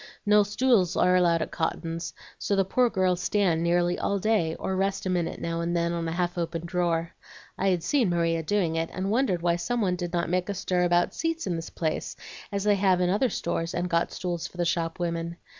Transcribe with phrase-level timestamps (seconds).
[0.25, 4.75] No stools are allowed at Cotton's, so the poor girls stand nearly all day, or
[4.75, 7.11] rest a minute now and then on a half opened drawer.
[7.55, 10.85] I'd seen Maria doing it, and wondered why some one did not make a stir
[10.85, 12.15] about seats in this place,
[12.51, 15.37] as they have in other stores and got stools for the shop women.